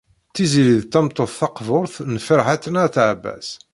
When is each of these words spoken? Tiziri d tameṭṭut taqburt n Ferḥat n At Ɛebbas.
Tiziri 0.33 0.77
d 0.81 0.85
tameṭṭut 0.91 1.31
taqburt 1.39 1.95
n 2.13 2.15
Ferḥat 2.27 2.63
n 2.69 2.81
At 2.83 2.95
Ɛebbas. 3.09 3.47